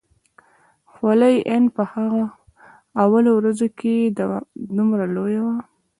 [0.91, 2.25] خوله يې ان په هغه
[3.03, 3.95] اولو ورځو کښې
[4.77, 5.57] دومره لويه وه.